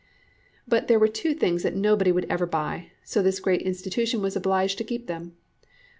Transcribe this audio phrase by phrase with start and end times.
[0.67, 4.35] But there were two things that nobody would ever buy, so this great institution was
[4.35, 5.37] obliged to keep them.